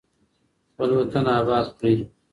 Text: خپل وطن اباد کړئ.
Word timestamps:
خپل 0.71 0.89
وطن 0.99 1.25
اباد 1.39 1.67
کړئ. 1.77 1.95